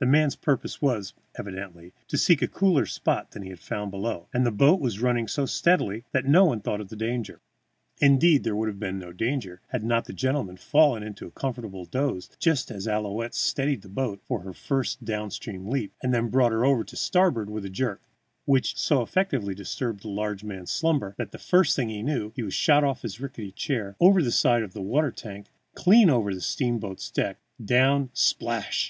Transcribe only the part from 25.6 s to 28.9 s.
clean over the steamboat's decks, down, splash!